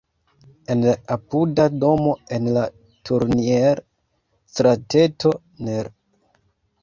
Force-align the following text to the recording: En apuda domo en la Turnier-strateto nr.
En 0.75 0.79
apuda 1.15 1.65
domo 1.83 2.13
en 2.37 2.47
la 2.55 2.63
Turnier-strateto 3.09 5.35
nr. 5.69 5.93